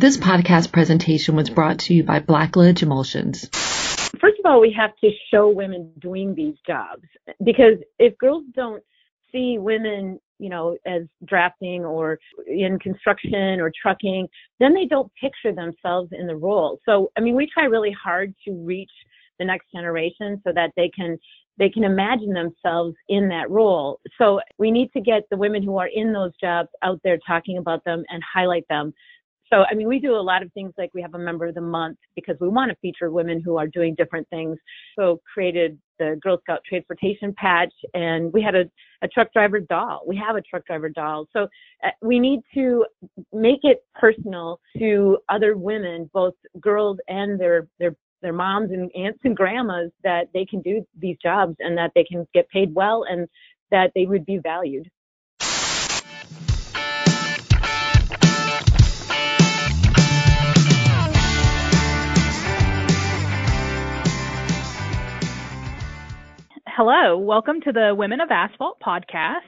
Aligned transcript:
This 0.00 0.16
podcast 0.16 0.70
presentation 0.70 1.34
was 1.34 1.50
brought 1.50 1.80
to 1.80 1.92
you 1.92 2.04
by 2.04 2.20
Blacklidge 2.20 2.84
Emulsions. 2.84 3.48
First 4.20 4.38
of 4.38 4.46
all, 4.46 4.60
we 4.60 4.72
have 4.78 4.92
to 5.02 5.10
show 5.28 5.48
women 5.48 5.90
doing 5.98 6.36
these 6.36 6.54
jobs 6.64 7.02
because 7.42 7.78
if 7.98 8.16
girls 8.16 8.44
don't 8.54 8.80
see 9.32 9.58
women, 9.58 10.20
you 10.38 10.50
know, 10.50 10.76
as 10.86 11.02
drafting 11.24 11.84
or 11.84 12.20
in 12.46 12.78
construction 12.78 13.58
or 13.58 13.72
trucking, 13.82 14.28
then 14.60 14.72
they 14.72 14.84
don't 14.84 15.10
picture 15.20 15.52
themselves 15.52 16.10
in 16.12 16.28
the 16.28 16.36
role. 16.36 16.78
So, 16.86 17.10
I 17.16 17.20
mean, 17.20 17.34
we 17.34 17.50
try 17.52 17.64
really 17.64 17.90
hard 18.00 18.32
to 18.46 18.52
reach 18.52 18.92
the 19.40 19.44
next 19.46 19.66
generation 19.74 20.40
so 20.46 20.52
that 20.54 20.70
they 20.76 20.90
can 20.90 21.18
they 21.58 21.68
can 21.68 21.82
imagine 21.82 22.32
themselves 22.32 22.94
in 23.08 23.28
that 23.30 23.50
role. 23.50 23.98
So 24.16 24.38
we 24.58 24.70
need 24.70 24.92
to 24.92 25.00
get 25.00 25.24
the 25.28 25.36
women 25.36 25.60
who 25.60 25.76
are 25.76 25.88
in 25.92 26.12
those 26.12 26.30
jobs 26.40 26.68
out 26.84 27.00
there 27.02 27.18
talking 27.26 27.58
about 27.58 27.84
them 27.84 28.04
and 28.10 28.22
highlight 28.22 28.64
them 28.68 28.94
so, 29.50 29.64
I 29.70 29.74
mean, 29.74 29.88
we 29.88 29.98
do 29.98 30.14
a 30.14 30.20
lot 30.20 30.42
of 30.42 30.52
things 30.52 30.72
like 30.78 30.90
we 30.94 31.02
have 31.02 31.14
a 31.14 31.18
member 31.18 31.46
of 31.46 31.54
the 31.54 31.60
month 31.60 31.98
because 32.14 32.36
we 32.40 32.48
want 32.48 32.70
to 32.70 32.76
feature 32.76 33.10
women 33.10 33.40
who 33.40 33.56
are 33.56 33.66
doing 33.66 33.94
different 33.94 34.28
things. 34.28 34.58
So, 34.98 35.20
created 35.32 35.78
the 35.98 36.18
Girl 36.22 36.38
Scout 36.42 36.60
transportation 36.68 37.34
patch 37.34 37.72
and 37.94 38.32
we 38.32 38.42
had 38.42 38.54
a, 38.54 38.64
a 39.02 39.08
truck 39.08 39.32
driver 39.32 39.60
doll. 39.60 40.02
We 40.06 40.16
have 40.16 40.36
a 40.36 40.42
truck 40.42 40.66
driver 40.66 40.88
doll. 40.88 41.26
So, 41.32 41.48
uh, 41.84 41.90
we 42.02 42.18
need 42.18 42.40
to 42.54 42.84
make 43.32 43.60
it 43.62 43.84
personal 43.94 44.60
to 44.78 45.18
other 45.28 45.56
women, 45.56 46.10
both 46.12 46.34
girls 46.60 46.98
and 47.08 47.38
their, 47.40 47.68
their 47.78 47.94
their 48.20 48.32
moms 48.32 48.72
and 48.72 48.90
aunts 48.96 49.20
and 49.24 49.36
grandmas 49.36 49.92
that 50.02 50.26
they 50.34 50.44
can 50.44 50.60
do 50.62 50.84
these 50.98 51.16
jobs 51.22 51.54
and 51.60 51.78
that 51.78 51.92
they 51.94 52.02
can 52.02 52.26
get 52.34 52.48
paid 52.48 52.74
well 52.74 53.04
and 53.08 53.28
that 53.70 53.92
they 53.94 54.06
would 54.06 54.26
be 54.26 54.38
valued. 54.38 54.90
Hello, 66.78 67.18
welcome 67.18 67.60
to 67.62 67.72
the 67.72 67.92
Women 67.92 68.20
of 68.20 68.30
Asphalt 68.30 68.78
podcast. 68.78 69.40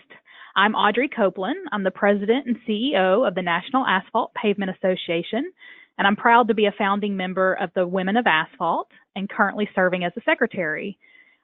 I'm 0.56 0.75
Audrey 0.75 1.09
Copeland. 1.09 1.61
I'm 1.70 1.84
the 1.84 1.91
president 1.92 2.48
and 2.48 2.56
CEO 2.69 3.25
of 3.25 3.36
the 3.36 3.41
National 3.41 3.86
Asphalt 3.86 4.33
Pavement 4.34 4.73
Association, 4.77 5.53
and 5.97 6.08
I'm 6.08 6.17
proud 6.17 6.48
to 6.48 6.55
be 6.55 6.67
a 6.67 6.75
founding 6.77 7.17
member 7.17 7.55
of 7.55 7.70
the 7.77 7.86
Women 7.86 8.17
of 8.17 8.27
Asphalt 8.27 8.89
and 9.14 9.31
currently 9.31 9.70
serving 9.77 10.03
as 10.03 10.11
a 10.17 10.23
secretary. 10.23 10.98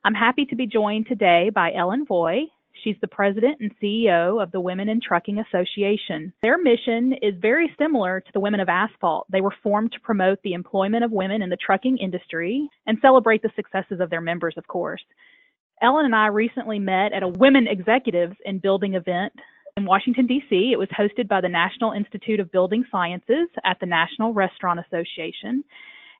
I'm 0.04 0.12
happy 0.12 0.44
to 0.46 0.56
be 0.56 0.66
joined 0.66 1.06
today 1.06 1.52
by 1.54 1.72
Ellen 1.72 2.04
Voie. 2.04 2.46
She's 2.82 2.96
the 3.00 3.06
president 3.06 3.60
and 3.60 3.70
CEO 3.80 4.42
of 4.42 4.50
the 4.50 4.60
Women 4.60 4.88
in 4.88 5.00
Trucking 5.00 5.38
Association. 5.38 6.32
Their 6.42 6.58
mission 6.58 7.14
is 7.22 7.34
very 7.40 7.72
similar 7.78 8.20
to 8.20 8.32
the 8.34 8.40
Women 8.40 8.58
of 8.58 8.68
Asphalt. 8.68 9.28
They 9.30 9.40
were 9.40 9.54
formed 9.62 9.92
to 9.92 10.00
promote 10.00 10.42
the 10.42 10.54
employment 10.54 11.04
of 11.04 11.12
women 11.12 11.42
in 11.42 11.48
the 11.48 11.56
trucking 11.64 11.98
industry 11.98 12.68
and 12.88 12.98
celebrate 13.00 13.42
the 13.42 13.52
successes 13.54 14.00
of 14.00 14.10
their 14.10 14.20
members, 14.20 14.54
of 14.56 14.66
course. 14.66 15.02
Ellen 15.82 16.06
and 16.06 16.14
I 16.14 16.26
recently 16.28 16.78
met 16.78 17.12
at 17.12 17.22
a 17.22 17.28
Women 17.28 17.66
Executives 17.68 18.36
in 18.44 18.58
Building 18.58 18.94
event 18.94 19.32
in 19.76 19.84
Washington, 19.84 20.26
D.C. 20.26 20.72
It 20.72 20.78
was 20.78 20.88
hosted 20.88 21.28
by 21.28 21.42
the 21.42 21.48
National 21.48 21.92
Institute 21.92 22.40
of 22.40 22.50
Building 22.50 22.84
Sciences 22.90 23.48
at 23.64 23.78
the 23.78 23.86
National 23.86 24.32
Restaurant 24.32 24.80
Association. 24.80 25.62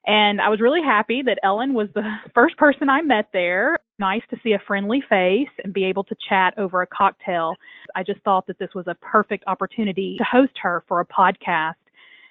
And 0.05 0.39
I 0.39 0.47
was 0.49 0.61
really 0.61 0.81
happy 0.81 1.21
that 1.23 1.39
Ellen 1.43 1.73
was 1.73 1.89
the 1.95 2.03
first 2.35 2.55
person 2.57 2.87
I 2.87 3.01
met 3.01 3.29
there. 3.33 3.77
Nice 3.99 4.21
to 4.29 4.37
see 4.43 4.53
a 4.53 4.61
friendly 4.67 5.03
face 5.09 5.49
and 5.63 5.73
be 5.73 5.85
able 5.85 6.03
to 6.05 6.15
chat 6.29 6.53
over 6.57 6.83
a 6.83 6.87
cocktail. 6.87 7.55
I 7.95 8.03
just 8.03 8.21
thought 8.21 8.45
that 8.45 8.59
this 8.59 8.69
was 8.75 8.85
a 8.87 8.95
perfect 9.01 9.43
opportunity 9.47 10.15
to 10.19 10.23
host 10.23 10.53
her 10.61 10.83
for 10.87 10.99
a 10.99 11.05
podcast 11.05 11.73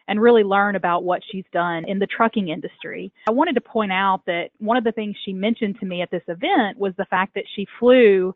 and 0.09 0.21
really 0.21 0.45
learn 0.45 0.77
about 0.77 1.05
what 1.05 1.23
she's 1.31 1.45
done 1.53 1.85
in 1.89 1.99
the 1.99 2.07
trucking 2.07 2.49
industry. 2.49 3.13
I 3.29 3.33
wanted 3.33 3.55
to 3.55 3.61
point 3.61 3.93
out 3.93 4.23
that 4.27 4.51
one 4.59 4.77
of 4.77 4.85
the 4.85 4.93
things 4.93 5.17
she 5.25 5.33
mentioned 5.33 5.77
to 5.81 5.87
me 5.87 6.03
at 6.03 6.11
this 6.11 6.23
event 6.29 6.79
was 6.79 6.93
the 6.97 7.07
fact 7.07 7.35
that 7.35 7.45
she 7.55 7.67
flew 7.79 8.35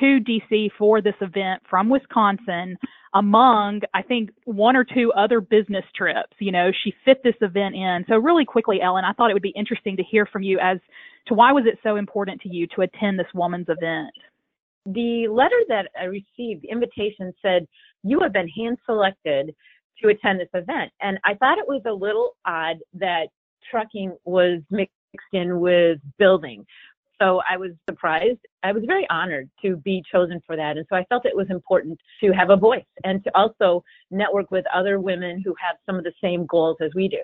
to 0.00 0.18
DC 0.20 0.70
for 0.76 1.00
this 1.00 1.14
event 1.20 1.62
from 1.68 1.88
Wisconsin 1.88 2.76
among, 3.14 3.80
I 3.94 4.02
think, 4.02 4.30
one 4.44 4.74
or 4.74 4.84
two 4.84 5.12
other 5.12 5.40
business 5.40 5.84
trips. 5.94 6.34
You 6.40 6.50
know, 6.50 6.70
she 6.82 6.92
fit 7.04 7.22
this 7.22 7.36
event 7.40 7.76
in. 7.76 8.04
So 8.08 8.16
really 8.16 8.44
quickly, 8.44 8.80
Ellen, 8.82 9.04
I 9.04 9.12
thought 9.12 9.30
it 9.30 9.34
would 9.34 9.42
be 9.42 9.54
interesting 9.56 9.96
to 9.96 10.02
hear 10.02 10.26
from 10.26 10.42
you 10.42 10.58
as 10.58 10.78
to 11.28 11.34
why 11.34 11.52
was 11.52 11.64
it 11.66 11.78
so 11.82 11.96
important 11.96 12.40
to 12.42 12.48
you 12.48 12.66
to 12.74 12.82
attend 12.82 13.18
this 13.18 13.26
woman's 13.34 13.68
event? 13.68 14.10
The 14.86 15.28
letter 15.28 15.56
that 15.68 15.88
I 15.98 16.04
received, 16.04 16.62
the 16.62 16.70
invitation 16.70 17.32
said, 17.40 17.66
you 18.02 18.20
have 18.20 18.32
been 18.32 18.48
hand 18.48 18.78
selected 18.84 19.54
to 20.02 20.08
attend 20.08 20.40
this 20.40 20.48
event. 20.54 20.90
And 21.00 21.18
I 21.24 21.34
thought 21.34 21.58
it 21.58 21.68
was 21.68 21.82
a 21.86 21.92
little 21.92 22.36
odd 22.46 22.78
that 22.94 23.28
trucking 23.70 24.16
was 24.24 24.60
mixed 24.70 24.92
in 25.32 25.60
with 25.60 25.98
building. 26.18 26.64
So 27.20 27.40
I 27.48 27.56
was 27.56 27.70
surprised. 27.88 28.40
I 28.62 28.72
was 28.72 28.82
very 28.86 29.06
honored 29.08 29.48
to 29.62 29.76
be 29.76 30.02
chosen 30.10 30.42
for 30.46 30.56
that. 30.56 30.76
And 30.76 30.86
so 30.88 30.96
I 30.96 31.04
felt 31.04 31.24
it 31.24 31.36
was 31.36 31.46
important 31.48 31.98
to 32.20 32.32
have 32.32 32.50
a 32.50 32.56
voice 32.56 32.84
and 33.04 33.22
to 33.24 33.30
also 33.36 33.84
network 34.10 34.50
with 34.50 34.64
other 34.74 35.00
women 35.00 35.40
who 35.44 35.54
have 35.60 35.76
some 35.86 35.96
of 35.96 36.04
the 36.04 36.12
same 36.22 36.44
goals 36.46 36.76
as 36.80 36.90
we 36.94 37.08
do. 37.08 37.22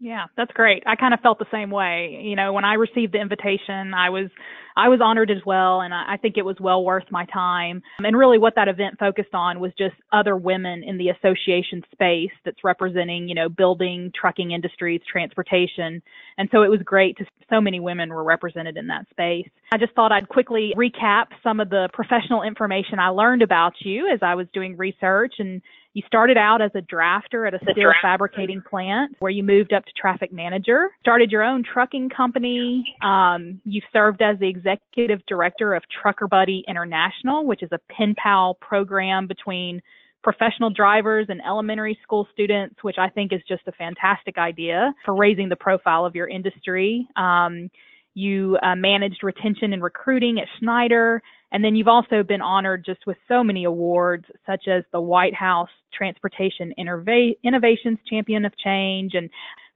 Yeah, 0.00 0.26
that's 0.36 0.52
great. 0.52 0.84
I 0.86 0.94
kind 0.94 1.12
of 1.12 1.20
felt 1.20 1.40
the 1.40 1.46
same 1.50 1.70
way. 1.70 2.20
You 2.22 2.36
know, 2.36 2.52
when 2.52 2.64
I 2.64 2.74
received 2.74 3.14
the 3.14 3.20
invitation, 3.20 3.94
I 3.94 4.10
was 4.10 4.30
I 4.76 4.88
was 4.88 5.00
honored 5.02 5.28
as 5.28 5.44
well, 5.44 5.80
and 5.80 5.92
I 5.92 6.16
think 6.22 6.36
it 6.36 6.44
was 6.44 6.54
well 6.60 6.84
worth 6.84 7.06
my 7.10 7.26
time. 7.32 7.82
And 7.98 8.16
really, 8.16 8.38
what 8.38 8.54
that 8.54 8.68
event 8.68 8.96
focused 9.00 9.34
on 9.34 9.58
was 9.58 9.72
just 9.76 9.96
other 10.12 10.36
women 10.36 10.84
in 10.84 10.98
the 10.98 11.08
association 11.08 11.82
space 11.90 12.30
that's 12.44 12.62
representing, 12.62 13.28
you 13.28 13.34
know, 13.34 13.48
building, 13.48 14.12
trucking 14.18 14.52
industries, 14.52 15.00
transportation. 15.10 16.00
And 16.38 16.48
so 16.52 16.62
it 16.62 16.70
was 16.70 16.80
great 16.84 17.16
to 17.16 17.24
so 17.50 17.60
many 17.60 17.80
women 17.80 18.10
were 18.10 18.22
represented 18.22 18.76
in 18.76 18.86
that 18.86 19.06
space. 19.10 19.48
I 19.72 19.78
just 19.78 19.94
thought 19.94 20.12
I'd 20.12 20.28
quickly 20.28 20.74
recap 20.76 21.26
some 21.42 21.58
of 21.58 21.70
the 21.70 21.88
professional 21.92 22.42
information 22.42 23.00
I 23.00 23.08
learned 23.08 23.42
about 23.42 23.72
you 23.80 24.08
as 24.12 24.20
I 24.22 24.36
was 24.36 24.46
doing 24.54 24.76
research 24.76 25.34
and 25.40 25.60
you 25.94 26.02
started 26.06 26.36
out 26.36 26.60
as 26.60 26.70
a 26.74 26.80
drafter 26.80 27.46
at 27.46 27.54
a 27.54 27.58
steel 27.72 27.92
fabricating 28.02 28.62
plant 28.62 29.16
where 29.18 29.30
you 29.30 29.42
moved 29.42 29.72
up 29.72 29.84
to 29.84 29.92
traffic 30.00 30.32
manager, 30.32 30.90
started 31.00 31.32
your 31.32 31.42
own 31.42 31.64
trucking 31.64 32.10
company. 32.10 32.84
Um, 33.02 33.60
you 33.64 33.80
served 33.92 34.22
as 34.22 34.38
the 34.38 34.48
executive 34.48 35.20
director 35.26 35.74
of 35.74 35.82
Trucker 36.02 36.28
Buddy 36.28 36.64
International, 36.68 37.46
which 37.46 37.62
is 37.62 37.70
a 37.72 37.80
pen 37.92 38.14
pal 38.16 38.54
program 38.60 39.26
between 39.26 39.80
professional 40.22 40.70
drivers 40.70 41.26
and 41.28 41.40
elementary 41.46 41.98
school 42.02 42.28
students, 42.32 42.76
which 42.82 42.96
I 42.98 43.08
think 43.08 43.32
is 43.32 43.40
just 43.48 43.62
a 43.66 43.72
fantastic 43.72 44.36
idea 44.36 44.92
for 45.04 45.14
raising 45.16 45.48
the 45.48 45.56
profile 45.56 46.04
of 46.04 46.14
your 46.14 46.28
industry. 46.28 47.08
Um, 47.16 47.70
you 48.14 48.58
uh, 48.62 48.74
managed 48.74 49.22
retention 49.22 49.72
and 49.72 49.82
recruiting 49.82 50.38
at 50.38 50.48
Schneider 50.58 51.22
and 51.52 51.64
then 51.64 51.74
you've 51.74 51.88
also 51.88 52.22
been 52.22 52.42
honored 52.42 52.84
just 52.84 53.06
with 53.06 53.16
so 53.26 53.42
many 53.42 53.64
awards, 53.64 54.26
such 54.46 54.68
as 54.68 54.84
the 54.92 55.00
White 55.00 55.34
House 55.34 55.70
Transportation 55.92 56.72
Innova- 56.78 57.36
Innovations 57.42 57.98
Champion 58.08 58.44
of 58.44 58.56
Change. 58.58 59.14
And 59.14 59.28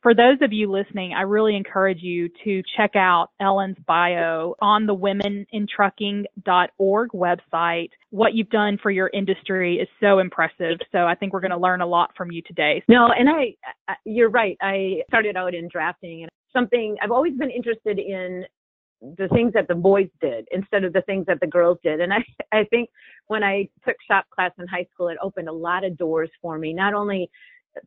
for 0.02 0.14
those 0.14 0.36
of 0.42 0.52
you 0.52 0.70
listening, 0.70 1.14
I 1.14 1.22
really 1.22 1.56
encourage 1.56 2.02
you 2.02 2.28
to 2.44 2.62
check 2.76 2.94
out 2.96 3.30
Ellen's 3.40 3.78
bio 3.86 4.54
on 4.60 4.84
the 4.86 4.94
womenintrucking.org 4.94 7.10
website. 7.10 7.90
What 8.10 8.34
you've 8.34 8.50
done 8.50 8.78
for 8.82 8.90
your 8.90 9.08
industry 9.14 9.76
is 9.76 9.88
so 10.00 10.18
impressive. 10.18 10.78
So 10.90 11.06
I 11.06 11.14
think 11.14 11.32
we're 11.32 11.40
going 11.40 11.52
to 11.52 11.56
learn 11.56 11.80
a 11.80 11.86
lot 11.86 12.10
from 12.16 12.32
you 12.32 12.42
today. 12.42 12.82
No, 12.88 13.10
and 13.16 13.30
I, 13.30 13.54
you're 14.04 14.30
right. 14.30 14.56
I 14.60 15.02
started 15.08 15.36
out 15.36 15.54
in 15.54 15.68
drafting 15.68 16.22
and 16.22 16.30
something 16.52 16.96
I've 17.02 17.12
always 17.12 17.34
been 17.34 17.50
interested 17.50 17.98
in 17.98 18.44
the 19.18 19.28
things 19.28 19.52
that 19.52 19.66
the 19.68 19.74
boys 19.74 20.08
did 20.20 20.46
instead 20.52 20.84
of 20.84 20.92
the 20.92 21.02
things 21.02 21.26
that 21.26 21.40
the 21.40 21.46
girls 21.46 21.78
did. 21.82 22.00
And 22.00 22.12
I, 22.12 22.24
I 22.52 22.64
think 22.64 22.88
when 23.26 23.42
I 23.42 23.68
took 23.84 23.96
shop 24.08 24.26
class 24.30 24.52
in 24.58 24.66
high 24.66 24.86
school, 24.92 25.08
it 25.08 25.18
opened 25.22 25.48
a 25.48 25.52
lot 25.52 25.84
of 25.84 25.96
doors 25.98 26.30
for 26.40 26.58
me, 26.58 26.72
not 26.72 26.94
only 26.94 27.30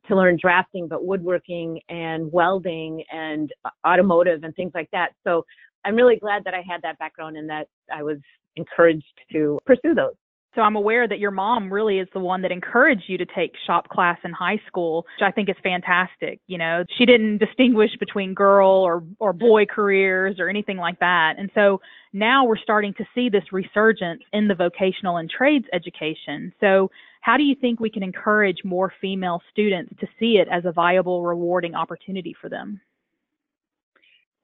to 0.08 0.16
learn 0.16 0.38
drafting, 0.42 0.88
but 0.88 1.06
woodworking 1.06 1.80
and 1.90 2.32
welding 2.32 3.04
and 3.12 3.52
automotive 3.88 4.44
and 4.44 4.56
things 4.56 4.72
like 4.74 4.90
that. 4.92 5.10
So 5.24 5.46
I'm 5.86 5.96
really 5.96 6.18
glad 6.18 6.44
that 6.46 6.54
I 6.54 6.64
had 6.68 6.82
that 6.82 6.98
background 6.98 7.38
and 7.38 7.50
that 7.50 7.68
I 7.94 8.04
was 8.04 8.18
encouraged 8.56 9.06
to 9.32 9.60
pursue 9.66 9.94
those. 9.94 10.16
So 10.56 10.62
I'm 10.62 10.78
aware 10.78 11.06
that 11.06 11.20
your 11.20 11.32
mom 11.32 11.72
really 11.72 12.00
is 12.00 12.08
the 12.14 12.20
one 12.20 12.42
that 12.44 12.52
encouraged 12.52 13.04
you 13.08 13.18
to 13.18 13.26
take 13.26 13.52
shop 13.68 13.90
class 13.90 14.18
in 14.24 14.32
high 14.32 14.60
school, 14.68 15.06
which 15.20 15.28
I 15.28 15.32
think 15.32 15.50
is 15.50 15.56
fantastic. 15.62 16.40
You 16.48 16.58
know, 16.58 16.86
she 16.98 17.06
didn't 17.06 17.40
distinguish 17.40 17.92
between 18.00 18.34
girl 18.34 18.70
or, 18.70 19.04
or 19.20 19.34
boy 19.34 19.66
careers 19.66 20.38
or 20.40 20.48
anything 20.48 20.78
like 20.78 20.98
that. 21.00 21.34
And 21.38 21.52
so 21.54 21.82
now 22.14 22.46
we're 22.46 22.58
starting 22.58 22.94
to 22.94 23.06
see 23.14 23.28
this 23.28 23.44
resurgence 23.52 24.22
in 24.32 24.48
the 24.48 24.56
vocational 24.56 25.18
and 25.18 25.30
trades 25.30 25.66
education. 25.74 26.54
So 26.62 26.90
how 27.20 27.36
do 27.36 27.44
you 27.44 27.56
think 27.60 27.82
we 27.82 27.90
can 27.90 28.04
encourage 28.04 28.64
more 28.64 28.94
female 29.02 29.42
students 29.52 29.94
to 30.00 30.08
see 30.18 30.38
it 30.38 30.48
as 30.50 30.64
a 30.64 30.72
viable, 30.72 31.26
rewarding 31.26 31.76
opportunity 31.76 32.34
for 32.40 32.50
them? 32.50 32.80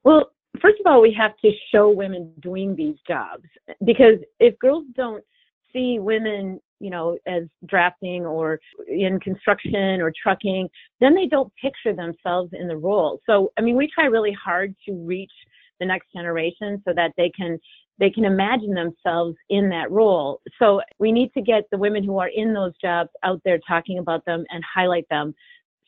Well, 0.04 0.32
first 0.60 0.78
of 0.84 0.90
all, 0.90 1.00
we 1.00 1.14
have 1.18 1.36
to 1.38 1.50
show 1.72 1.88
women 1.88 2.32
doing 2.40 2.76
these 2.76 2.96
jobs 3.08 3.44
because 3.84 4.18
if 4.40 4.58
girls 4.58 4.84
don't 4.94 5.24
see 5.72 5.98
women, 5.98 6.60
you 6.80 6.90
know, 6.90 7.18
as 7.26 7.44
drafting 7.66 8.26
or 8.26 8.58
in 8.88 9.20
construction 9.20 10.00
or 10.00 10.12
trucking, 10.22 10.68
then 11.00 11.14
they 11.14 11.26
don't 11.26 11.52
picture 11.60 11.94
themselves 11.94 12.50
in 12.52 12.68
the 12.68 12.76
role. 12.76 13.20
So, 13.26 13.52
I 13.58 13.62
mean, 13.62 13.76
we 13.76 13.88
try 13.88 14.04
really 14.04 14.32
hard 14.32 14.74
to 14.86 14.92
reach 14.94 15.32
the 15.80 15.86
next 15.86 16.12
generation 16.14 16.82
so 16.86 16.92
that 16.94 17.12
they 17.16 17.30
can 17.30 17.58
they 17.98 18.10
can 18.10 18.24
imagine 18.24 18.74
themselves 18.74 19.36
in 19.50 19.68
that 19.68 19.90
role. 19.90 20.40
So 20.58 20.80
we 20.98 21.12
need 21.12 21.32
to 21.34 21.42
get 21.42 21.64
the 21.70 21.78
women 21.78 22.02
who 22.02 22.18
are 22.18 22.30
in 22.34 22.52
those 22.52 22.72
jobs 22.82 23.10
out 23.22 23.40
there 23.44 23.60
talking 23.68 23.98
about 23.98 24.24
them 24.24 24.44
and 24.50 24.64
highlight 24.64 25.06
them. 25.08 25.34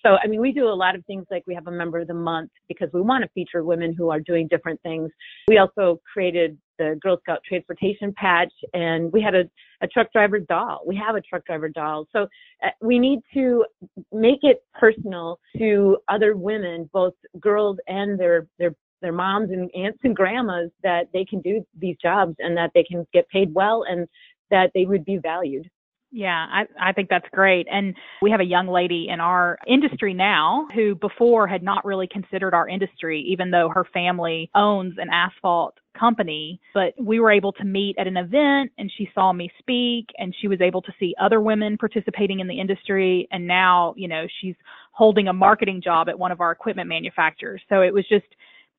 So, 0.05 0.17
I 0.23 0.27
mean, 0.27 0.41
we 0.41 0.53
do 0.53 0.69
a 0.69 0.75
lot 0.75 0.95
of 0.95 1.05
things 1.07 1.25
like 1.31 1.45
we 1.47 1.55
have 1.55 1.67
a 1.67 1.71
member 1.71 1.99
of 1.99 2.09
the 2.09 2.15
month 2.15 2.51
because 2.69 2.91
we 2.93 3.01
want 3.01 3.23
to 3.23 3.31
feature 3.31 3.65
women 3.65 3.95
who 3.95 4.11
are 4.11 4.21
doing 4.21 4.47
different 4.49 4.81
things. 4.83 5.11
We 5.49 5.57
also 5.59 6.01
created 6.13 6.59
the 6.79 6.99
Girl 7.01 7.19
Scout 7.23 7.41
transportation 7.47 8.13
patch 8.15 8.53
and 8.75 9.11
we 9.13 9.23
had 9.23 9.35
a, 9.35 9.45
a 9.81 9.87
truck 9.87 10.13
driver 10.13 10.41
doll. 10.41 10.83
We 10.87 10.97
have 10.97 11.15
a 11.15 11.23
truck 11.23 11.47
driver 11.47 11.69
doll. 11.69 12.07
So 12.13 12.27
uh, 12.63 12.69
we 12.83 12.99
need 12.99 13.21
to 13.33 13.65
make 14.13 14.41
it 14.43 14.63
personal 14.79 15.39
to 15.57 15.97
other 16.09 16.37
women, 16.37 16.91
both 16.93 17.15
girls 17.41 17.79
and 17.87 18.19
their, 18.19 18.47
their 18.59 18.75
their 19.01 19.13
moms 19.13 19.51
and 19.51 19.71
aunts 19.75 19.99
and 20.03 20.17
grandmas 20.17 20.71
that 20.83 21.09
they 21.13 21.27
can 21.27 21.43
do 21.43 21.63
these 21.79 21.95
jobs 22.01 22.35
and 22.39 22.57
that 22.57 22.71
they 22.75 22.83
can 22.83 23.07
get 23.13 23.29
paid 23.29 23.53
well 23.53 23.85
and 23.87 24.09
that 24.51 24.71
they 24.75 24.87
would 24.87 25.05
be 25.05 25.19
valued. 25.19 25.69
Yeah, 26.17 26.47
I, 26.49 26.91
I 26.91 26.93
think 26.93 27.09
that's 27.09 27.27
great. 27.33 27.67
And 27.69 27.93
we 28.23 28.31
have 28.31 28.39
a 28.39 28.45
young 28.45 28.69
lady 28.69 29.09
in 29.13 29.19
our 29.19 29.59
industry 29.67 30.15
now 30.15 30.69
who 30.73 30.95
before 30.95 31.49
had 31.49 31.61
not 31.61 31.85
really 31.85 32.07
considered 32.07 32.55
our 32.55 32.69
industry, 32.69 33.21
even 33.29 33.51
though 33.51 33.69
her 33.69 33.85
family 33.93 34.49
owns 34.55 34.95
an 34.99 35.09
asphalt 35.13 35.75
company. 35.99 36.61
But 36.73 36.95
we 37.01 37.19
were 37.19 37.33
able 37.33 37.51
to 37.55 37.65
meet 37.65 37.97
at 37.99 38.07
an 38.07 38.17
event 38.17 38.71
and 38.79 38.93
she 38.97 39.09
saw 39.13 39.33
me 39.33 39.51
speak 39.59 40.07
and 40.17 40.33
she 40.41 40.47
was 40.47 40.61
able 40.61 40.83
to 40.83 40.93
see 41.01 41.17
other 41.21 41.41
women 41.41 41.77
participating 41.77 42.39
in 42.39 42.47
the 42.47 42.61
industry. 42.61 43.27
And 43.33 43.45
now, 43.45 43.93
you 43.97 44.07
know, 44.07 44.25
she's 44.41 44.55
holding 44.93 45.27
a 45.27 45.33
marketing 45.33 45.83
job 45.83 46.09
at 46.09 46.17
one 46.17 46.31
of 46.31 46.41
our 46.41 46.53
equipment 46.53 46.89
manufacturers. 46.89 47.61
So 47.69 47.81
it 47.81 47.93
was 47.93 48.07
just, 48.09 48.27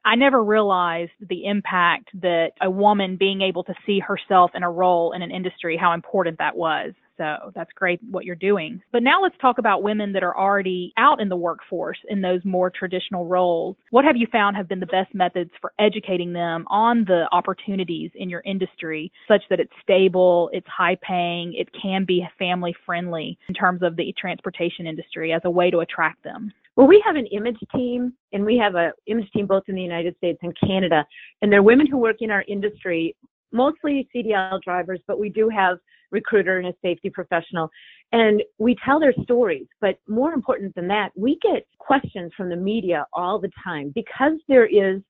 I 0.06 0.16
never 0.16 0.44
realized 0.44 1.12
the 1.19 1.46
impact 1.46 2.10
that 2.22 2.52
a 2.62 2.69
woman 2.69 3.18
being 3.18 3.42
able 3.42 3.63
to 3.63 3.74
see 3.86 4.00
herself 4.00 4.52
in 4.54 4.62
a 4.62 4.69
role 4.69 5.13
in 5.13 5.24
an 5.24 5.31
industry, 5.31 5.78
how 5.78 5.94
important 5.94 6.38
that 6.38 6.56
was. 6.56 6.94
So 7.18 7.52
that's 7.56 7.72
great 7.74 8.00
what 8.12 8.25
you're 8.25 8.36
doing. 8.36 8.81
But 8.92 9.02
now 9.02 9.22
let's 9.22 9.38
talk 9.42 9.57
about 9.57 9.84
women 9.84 10.12
that 10.13 10.24
are 10.24 10.38
already 10.38 10.94
out 10.98 11.22
in 11.22 11.30
the 11.30 11.36
workforce 11.36 11.98
in 12.10 12.22
those 12.22 12.42
more 12.44 12.69
traditional 12.69 13.25
roles. 13.25 13.78
What 13.90 14.06
have 14.06 14.18
you 14.18 14.28
found 14.31 14.57
have 14.57 14.68
been 14.68 14.81
the 14.81 14.86
best 14.86 15.16
methods 15.16 15.52
for 15.62 15.72
educating 15.80 16.34
them 16.34 16.66
on 16.69 17.06
the 17.06 17.28
opportunities 17.31 18.12
in 18.16 18.30
your 18.30 18.42
industry 18.42 19.12
such 19.28 19.44
that 19.50 19.60
it's 19.60 19.72
stable, 19.81 20.50
it's 20.54 20.68
high 20.68 20.98
paying, 21.01 21.54
it 21.54 21.69
can 21.81 22.06
be 22.06 22.28
family 22.38 22.75
friendly 22.86 23.38
in 23.48 23.56
terms 23.56 23.81
of 23.81 23.96
the 23.96 24.13
transportation 24.19 24.86
industry 24.86 25.31
as 25.31 25.42
a 25.46 25.50
way 25.50 25.72
to 25.72 25.80
attract 25.80 26.24
them? 26.24 26.51
Well, 26.75 26.88
we 26.88 27.01
have 27.06 27.16
an 27.16 27.25
image 27.27 27.57
team, 27.74 28.13
and 28.33 28.44
we 28.44 28.57
have 28.57 28.75
an 28.75 28.92
image 29.07 29.31
team 29.31 29.48
both 29.48 29.63
in 29.68 29.75
the 29.75 29.81
United 29.81 30.16
States 30.18 30.39
and 30.42 30.56
Canada. 30.60 31.06
And 31.42 31.51
they're 31.51 31.63
women 31.63 31.88
who 31.88 31.98
work 31.98 32.18
in 32.19 32.31
our 32.31 32.44
industry, 32.48 33.16
mostly 33.51 34.10
CDL 34.13 34.62
drivers, 34.62 35.00
but 35.07 35.18
we 35.18 35.30
do 35.30 35.48
have 35.50 35.77
recruiter 36.12 36.57
and 36.57 36.68
a 36.68 36.74
safety 36.81 37.10
professional. 37.10 37.69
And 38.12 38.44
we 38.57 38.75
tell 38.83 39.00
their 39.00 39.13
stories. 39.24 39.68
But 39.80 40.00
more 40.07 40.33
important 40.33 40.75
than 40.75 40.88
that, 40.89 41.12
we 41.16 41.39
get 41.42 41.66
questions 41.80 42.31
from 42.36 42.50
the 42.50 42.56
media 42.56 43.06
all 43.13 43.39
the 43.39 43.51
time 43.63 43.92
because 43.95 44.33
there 44.48 44.66
is 44.66 45.01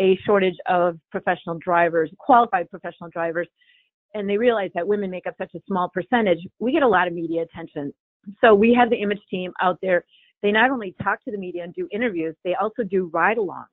a 0.00 0.16
shortage 0.24 0.56
of 0.66 0.98
professional 1.10 1.58
drivers, 1.58 2.10
qualified 2.18 2.70
professional 2.70 3.10
drivers, 3.10 3.48
and 4.14 4.30
they 4.30 4.38
realize 4.38 4.70
that 4.74 4.86
women 4.86 5.10
make 5.10 5.26
up 5.26 5.34
such 5.36 5.54
a 5.56 5.60
small 5.66 5.88
percentage. 5.88 6.38
We 6.60 6.72
get 6.72 6.84
a 6.84 6.88
lot 6.88 7.08
of 7.08 7.14
media 7.14 7.42
attention. 7.42 7.92
So 8.40 8.54
we 8.54 8.72
have 8.74 8.90
the 8.90 8.96
image 8.96 9.20
team 9.30 9.52
out 9.60 9.78
there 9.82 10.04
they 10.42 10.52
not 10.52 10.70
only 10.70 10.94
talk 11.02 11.22
to 11.24 11.30
the 11.30 11.38
media 11.38 11.64
and 11.64 11.74
do 11.74 11.88
interviews, 11.92 12.34
they 12.44 12.54
also 12.54 12.82
do 12.82 13.10
ride 13.12 13.38
alongs. 13.38 13.66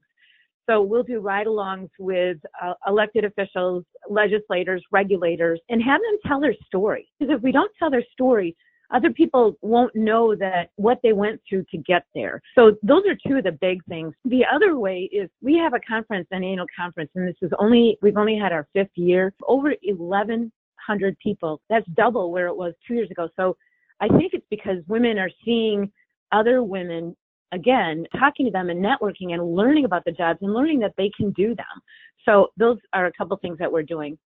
So 0.68 0.82
we'll 0.82 1.04
do 1.04 1.20
ride 1.20 1.48
alongs 1.48 1.90
with 2.00 2.38
uh, 2.62 2.74
elected 2.88 3.24
officials, 3.24 3.84
legislators, 4.10 4.84
regulators, 4.92 5.60
and 5.70 5.82
have 5.84 6.02
them 6.02 6.18
tell 6.26 6.40
their 6.42 6.56
story. 6.66 7.08
Because 7.20 7.36
if 7.36 7.44
we 7.44 7.52
don't 7.52 7.72
tell 7.78 7.92
their 7.92 8.04
story, 8.14 8.56
other 8.92 9.12
people 9.12 9.58
won't 9.62 9.96
know 9.96 10.36
that 10.36 10.70
what 10.76 11.00
they 11.04 11.14
went 11.14 11.42
through 11.48 11.66
to 11.72 11.78
get 11.78 12.06
there. 12.14 12.42
So 12.56 12.76
those 12.84 13.04
are 13.08 13.18
two 13.28 13.38
of 13.38 13.44
the 13.44 13.52
big 13.52 13.84
things. 13.86 14.14
The 14.26 14.46
other 14.46 14.78
way 14.78 15.10
is 15.12 15.30
we 15.42 15.58
have 15.58 15.74
a 15.74 15.80
conference, 15.80 16.28
an 16.32 16.44
annual 16.44 16.68
conference, 16.78 17.10
and 17.16 17.28
this 17.28 17.36
is 17.42 17.52
only, 17.60 17.98
we've 18.02 18.18
only 18.18 18.38
had 18.38 18.52
our 18.52 18.68
fifth 18.74 18.96
year, 18.96 19.34
over 19.48 19.74
1,100 19.84 21.20
people. 21.20 21.62
That's 21.70 21.88
double 21.96 22.32
where 22.32 22.48
it 22.48 22.56
was 22.56 22.74
two 22.88 22.96
years 22.96 23.10
ago. 23.12 23.28
So 23.36 23.58
I 24.02 24.08
think 24.08 24.34
it's 24.34 24.46
because 24.50 24.78
women 24.88 25.18
are 25.18 25.32
seeing 25.44 25.92
other 26.32 26.64
women 26.64 27.16
again 27.52 28.06
talking 28.20 28.46
to 28.46 28.52
them 28.52 28.70
and 28.70 28.84
networking 28.84 29.34
and 29.34 29.56
learning 29.56 29.86
about 29.86 30.04
the 30.06 30.12
jobs 30.12 30.40
and 30.42 30.54
learning 30.54 30.80
that 30.80 30.94
they 30.98 31.12
can 31.16 31.32
do 31.32 31.56
them. 31.56 31.66
So 32.26 32.48
those 32.58 32.78
are 32.94 33.06
a 33.06 33.14
couple 33.14 33.38
things 33.38 33.58
that 33.60 33.72
we're 33.72 33.84
doing 33.84 34.18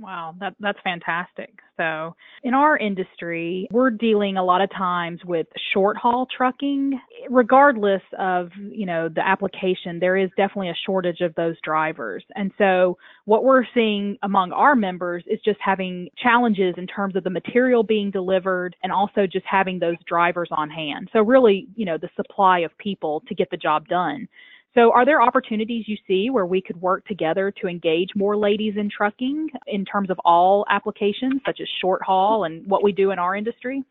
Wow, 0.00 0.34
that, 0.40 0.54
that's 0.60 0.78
fantastic. 0.82 1.52
So, 1.76 2.14
in 2.42 2.54
our 2.54 2.78
industry, 2.78 3.68
we're 3.70 3.90
dealing 3.90 4.38
a 4.38 4.44
lot 4.44 4.62
of 4.62 4.70
times 4.70 5.20
with 5.26 5.46
short 5.74 5.98
haul 5.98 6.26
trucking. 6.34 6.98
Regardless 7.28 8.00
of, 8.18 8.48
you 8.56 8.86
know, 8.86 9.10
the 9.10 9.26
application, 9.26 9.98
there 10.00 10.16
is 10.16 10.30
definitely 10.38 10.70
a 10.70 10.76
shortage 10.86 11.20
of 11.20 11.34
those 11.34 11.56
drivers. 11.62 12.24
And 12.34 12.50
so, 12.56 12.96
what 13.26 13.44
we're 13.44 13.64
seeing 13.74 14.16
among 14.22 14.52
our 14.52 14.74
members 14.74 15.22
is 15.26 15.38
just 15.44 15.58
having 15.62 16.08
challenges 16.16 16.74
in 16.78 16.86
terms 16.86 17.14
of 17.14 17.24
the 17.24 17.30
material 17.30 17.82
being 17.82 18.10
delivered 18.10 18.74
and 18.82 18.90
also 18.90 19.26
just 19.26 19.44
having 19.44 19.78
those 19.78 19.96
drivers 20.08 20.48
on 20.50 20.70
hand. 20.70 21.10
So, 21.12 21.20
really, 21.20 21.68
you 21.76 21.84
know, 21.84 21.98
the 21.98 22.08
supply 22.16 22.60
of 22.60 22.76
people 22.78 23.22
to 23.28 23.34
get 23.34 23.50
the 23.50 23.58
job 23.58 23.86
done. 23.88 24.28
So, 24.74 24.92
are 24.92 25.04
there 25.04 25.20
opportunities 25.20 25.88
you 25.88 25.96
see 26.06 26.30
where 26.30 26.46
we 26.46 26.62
could 26.62 26.80
work 26.80 27.04
together 27.06 27.52
to 27.60 27.66
engage 27.66 28.10
more 28.14 28.36
ladies 28.36 28.74
in 28.76 28.88
trucking 28.88 29.48
in 29.66 29.84
terms 29.84 30.10
of 30.10 30.18
all 30.24 30.64
applications, 30.68 31.40
such 31.44 31.60
as 31.60 31.68
short 31.80 32.02
haul 32.02 32.44
and 32.44 32.64
what 32.66 32.84
we 32.84 32.92
do 32.92 33.10
in 33.10 33.18
our 33.18 33.34
industry? 33.34 33.82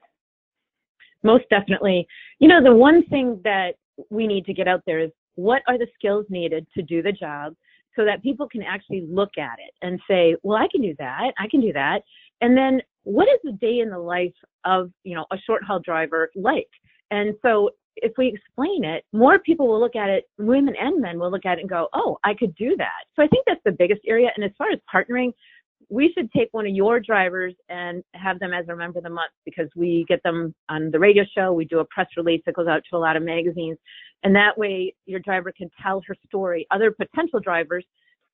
Most 1.22 1.44
definitely. 1.50 2.08
You 2.40 2.48
know, 2.48 2.64
the 2.64 2.74
one 2.74 3.04
thing 3.08 3.42
that 3.44 3.72
we 4.10 4.26
need 4.26 4.46
to 4.46 4.54
get 4.54 4.70
out 4.70 4.84
there 4.86 5.00
is 5.00 5.12
what 5.36 5.62
are 5.68 5.78
the 5.78 5.88
skills 5.96 6.26
needed 6.30 6.66
to 6.76 6.82
do 6.82 7.02
the 7.02 7.12
job 7.12 7.56
so 7.96 8.06
that 8.06 8.24
people 8.24 8.48
can 8.48 8.62
actually 8.62 9.06
look 9.10 9.38
at 9.38 9.58
it 9.60 9.74
and 9.82 10.00
say, 10.10 10.36
well, 10.44 10.58
I 10.58 10.68
can 10.72 10.82
do 10.82 10.96
that. 11.00 11.32
I 11.38 11.48
can 11.50 11.60
do 11.60 11.74
that. 11.74 12.04
And 12.40 12.56
then 12.56 12.82
what 13.04 13.28
is 13.28 13.40
the 13.44 13.52
day 13.54 13.80
in 13.80 13.90
the 13.90 14.00
life 14.00 14.34
of, 14.64 14.92
you 15.04 15.16
know, 15.16 15.26
a 15.32 15.38
short 15.46 15.64
haul 15.64 15.80
driver 15.80 16.30
like? 16.36 16.70
And 17.12 17.36
so 17.42 17.72
if 18.02 18.14
we 18.18 18.28
explain 18.28 18.84
it, 18.84 19.06
more 19.14 19.40
people 19.40 19.68
will 19.68 19.80
look 19.80 19.96
at 19.96 20.10
it, 20.10 20.30
women 20.38 20.76
and 20.80 21.02
men 21.02 21.20
will 21.20 21.32
look 21.32 21.46
at 21.46 21.58
it 21.58 21.62
and 21.62 21.70
go, 21.70 21.88
oh, 21.94 22.18
I 22.24 22.34
could 22.34 22.56
do 22.56 22.76
that. 22.78 23.06
So 23.16 23.24
I 23.24 23.28
think 23.28 23.46
that's 23.46 23.62
the 23.66 23.72
biggest 23.72 24.02
area. 24.08 24.30
And 24.36 24.44
as 24.44 24.52
far 24.58 24.68
as 24.72 24.80
partnering, 24.94 25.32
we 25.90 26.14
should 26.16 26.32
take 26.32 26.50
one 26.52 26.68
of 26.68 26.74
your 26.74 27.00
drivers 27.00 27.56
and 27.70 28.04
have 28.14 28.40
them 28.40 28.54
as 28.54 28.68
a 28.68 28.76
member 28.76 29.00
of 29.00 29.04
the 29.04 29.10
month 29.10 29.32
because 29.44 29.68
we 29.76 30.06
get 30.08 30.22
them 30.24 30.54
on 30.70 30.92
the 30.92 31.00
radio 31.00 31.24
show. 31.36 31.52
We 31.52 31.66
do 31.66 31.80
a 31.80 31.86
press 31.86 32.08
release 32.16 32.42
that 32.46 32.56
goes 32.56 32.68
out 32.68 32.84
to 32.90 32.98
a 32.98 33.00
lot 33.00 33.18
of 33.18 33.24
magazines. 33.24 33.78
And 34.24 34.36
that 34.36 34.58
way 34.58 34.94
your 35.06 35.20
driver 35.20 35.52
can 35.52 35.70
tell 35.82 36.02
her 36.08 36.16
story. 36.28 36.68
Other 36.70 36.92
potential 36.92 37.40
drivers 37.40 37.86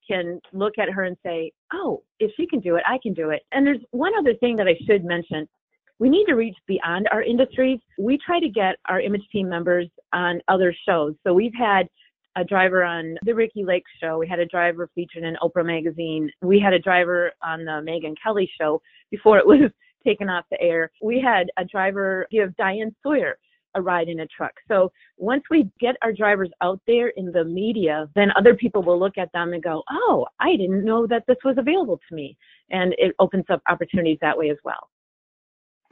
can 0.06 0.40
look 0.52 0.74
at 0.78 0.90
her 0.90 1.04
and 1.04 1.16
say, 1.24 1.52
oh, 1.72 2.02
if 2.20 2.30
she 2.36 2.46
can 2.46 2.60
do 2.60 2.76
it, 2.76 2.82
I 2.86 2.98
can 3.02 3.14
do 3.14 3.30
it. 3.30 3.42
And 3.52 3.66
there's 3.66 3.80
one 3.90 4.12
other 4.18 4.34
thing 4.34 4.56
that 4.56 4.68
I 4.68 4.76
should 4.86 5.04
mention 5.04 5.48
we 5.98 6.08
need 6.08 6.26
to 6.26 6.34
reach 6.34 6.56
beyond 6.66 7.08
our 7.12 7.22
industries. 7.22 7.80
We 7.98 8.18
try 8.24 8.40
to 8.40 8.48
get 8.48 8.76
our 8.88 9.00
image 9.00 9.24
team 9.32 9.48
members 9.48 9.88
on 10.12 10.40
other 10.48 10.74
shows. 10.86 11.14
So 11.26 11.32
we've 11.32 11.54
had 11.58 11.88
a 12.36 12.44
driver 12.44 12.84
on 12.84 13.16
the 13.24 13.34
Ricki 13.34 13.64
Lake 13.64 13.84
show. 14.00 14.18
We 14.18 14.28
had 14.28 14.38
a 14.38 14.46
driver 14.46 14.90
featured 14.94 15.24
in 15.24 15.36
Oprah 15.42 15.64
magazine. 15.64 16.30
We 16.42 16.60
had 16.60 16.74
a 16.74 16.78
driver 16.78 17.32
on 17.42 17.64
the 17.64 17.82
Megyn 17.82 18.14
Kelly 18.22 18.50
show 18.60 18.80
before 19.10 19.38
it 19.38 19.46
was 19.46 19.70
taken 20.04 20.28
off 20.28 20.44
the 20.50 20.60
air. 20.60 20.90
We 21.02 21.20
had 21.20 21.48
a 21.56 21.64
driver 21.64 22.26
give 22.30 22.54
Diane 22.56 22.94
Sawyer 23.02 23.38
a 23.74 23.82
ride 23.82 24.08
in 24.08 24.20
a 24.20 24.26
truck. 24.26 24.52
So 24.68 24.90
once 25.18 25.42
we 25.50 25.70
get 25.80 25.96
our 26.02 26.12
drivers 26.12 26.50
out 26.62 26.80
there 26.86 27.08
in 27.08 27.30
the 27.30 27.44
media, 27.44 28.08
then 28.14 28.32
other 28.36 28.54
people 28.54 28.82
will 28.82 28.98
look 28.98 29.18
at 29.18 29.30
them 29.32 29.52
and 29.52 29.62
go, 29.62 29.82
Oh, 29.90 30.26
I 30.40 30.56
didn't 30.56 30.84
know 30.84 31.06
that 31.06 31.24
this 31.26 31.36
was 31.44 31.56
available 31.58 32.00
to 32.08 32.14
me. 32.14 32.36
And 32.70 32.94
it 32.98 33.14
opens 33.18 33.44
up 33.50 33.62
opportunities 33.68 34.18
that 34.22 34.36
way 34.36 34.50
as 34.50 34.56
well. 34.64 34.88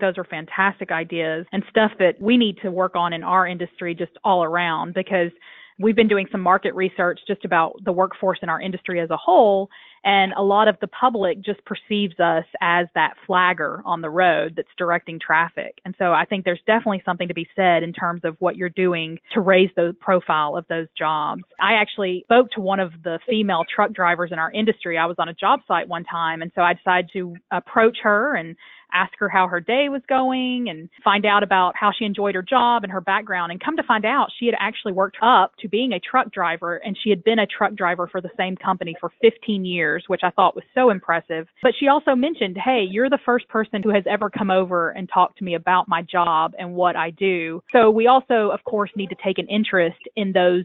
Those 0.01 0.19
are 0.19 0.25
fantastic 0.25 0.91
ideas 0.91 1.47
and 1.53 1.63
stuff 1.71 1.93
that 1.99 2.21
we 2.21 2.37
need 2.37 2.59
to 2.63 2.71
work 2.71 2.97
on 2.97 3.13
in 3.13 3.23
our 3.23 3.47
industry 3.47 3.95
just 3.95 4.13
all 4.25 4.45
around 4.45 4.95
because 4.95 5.31
we've 5.79 5.97
been 5.97 6.09
doing 6.09 6.27
some 6.31 6.41
market 6.41 6.75
research 6.75 7.21
just 7.27 7.45
about 7.45 7.75
the 7.85 7.93
workforce 7.93 8.39
in 8.43 8.49
our 8.49 8.61
industry 8.61 9.01
as 9.01 9.11
a 9.11 9.17
whole. 9.17 9.69
And 10.07 10.35
a 10.35 10.43
lot 10.43 10.69
of 10.69 10.77
the 10.81 10.87
public 10.89 11.41
just 11.41 11.65
perceives 11.65 12.21
us 12.21 12.45
as 12.61 12.87
that 12.95 13.15
flagger 13.27 13.83
on 13.87 14.03
the 14.03 14.11
road 14.11 14.53
that's 14.55 14.69
directing 14.77 15.19
traffic. 15.19 15.79
And 15.87 15.95
so 15.99 16.13
I 16.13 16.27
think 16.27 16.45
there's 16.45 16.61
definitely 16.67 17.03
something 17.07 17.27
to 17.27 17.35
be 17.35 17.49
said 17.57 17.83
in 17.83 17.95
terms 17.95 18.21
of 18.23 18.37
what 18.39 18.57
you're 18.57 18.69
doing 18.69 19.19
to 19.33 19.41
raise 19.41 19.71
the 19.77 19.97
profile 20.01 20.59
of 20.59 20.67
those 20.69 20.89
jobs. 20.97 21.43
I 21.59 21.75
actually 21.75 22.21
spoke 22.27 22.51
to 22.51 22.61
one 22.61 22.81
of 22.81 22.93
the 23.03 23.19
female 23.27 23.65
truck 23.75 23.95
drivers 23.95 24.31
in 24.31 24.39
our 24.39 24.53
industry. 24.53 24.99
I 24.99 25.07
was 25.07 25.17
on 25.19 25.31
a 25.31 25.35
job 25.35 25.61
site 25.67 25.89
one 25.89 26.05
time. 26.05 26.43
And 26.43 26.53
so 26.55 26.61
I 26.61 26.75
decided 26.75 27.11
to 27.15 27.37
approach 27.51 27.97
her 28.03 28.37
and 28.37 28.57
ask 28.95 29.13
her 29.19 29.29
how 29.29 29.49
her 29.49 29.61
day 29.61 29.89
was 29.89 30.03
going 30.09 30.69
and 30.69 30.89
find 31.03 31.27
out 31.27 31.43
about 31.43 31.75
how 31.77 31.91
she 31.97 32.05
enjoyed 32.05 32.35
her 32.35 32.43
job 32.43 32.85
and 32.85 32.93
her 32.93 33.01
background. 33.01 33.53
And 33.53 33.63
come 33.63 33.77
to 33.77 33.83
find 33.83 34.05
out, 34.05 34.29
she 34.39 34.47
had 34.47 34.55
actually 34.59 34.93
worked 34.93 35.17
up 35.23 35.53
to 35.61 35.69
being 35.69 35.93
a 35.93 36.01
truck 36.01 36.33
driver 36.33 36.77
and 36.77 36.97
she 37.03 37.11
had 37.11 37.25
been 37.25 37.39
a 37.39 37.47
truck 37.47 37.75
driver 37.75 38.09
for 38.11 38.21
the 38.21 38.31
same 38.37 38.57
company 38.57 38.95
for 39.01 39.11
15 39.21 39.65
years, 39.65 40.05
which 40.07 40.23
I 40.23 40.31
thought 40.31 40.55
was 40.55 40.65
so 40.75 40.91
impressive. 40.91 41.47
But 41.63 41.73
she 41.79 41.89
also 41.89 42.15
mentioned, 42.15 42.57
hey, 42.63 42.85
you're 42.89 43.11
the 43.11 43.19
first 43.25 43.49
person 43.49 43.83
who 43.83 43.91
has 43.91 44.05
ever 44.09 44.31
come 44.31 44.51
over 44.51 44.91
and 44.91 45.09
talked 45.13 45.39
to 45.39 45.45
me 45.45 45.55
about 45.55 45.89
my 45.89 46.03
job 46.03 46.53
and 46.59 46.75
what 46.75 46.97
I 46.97 47.11
do. 47.11 47.63
So 47.73 47.91
we 47.91 48.07
also, 48.07 48.51
of 48.53 48.63
course, 48.65 48.91
need 48.97 49.11
to 49.11 49.17
take 49.23 49.39
an 49.39 49.49
interest 49.49 49.99
in 50.17 50.33
those 50.33 50.65